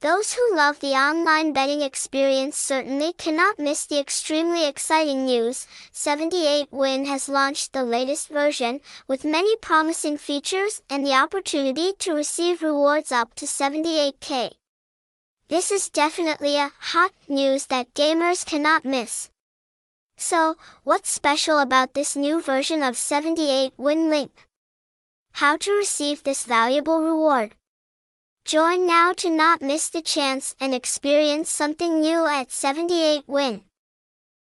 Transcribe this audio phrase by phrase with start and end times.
[0.00, 5.66] Those who love the online betting experience certainly cannot miss the extremely exciting news.
[5.92, 12.62] 78win has launched the latest version, with many promising features and the opportunity to receive
[12.62, 14.52] rewards up to 78k.
[15.48, 19.28] This is definitely a hot news that gamers cannot miss.
[20.16, 24.48] So, what's special about this new version of 78win Link?
[25.32, 27.54] How to receive this valuable reward?
[28.44, 33.62] Join now to not miss the chance and experience something new at 78win.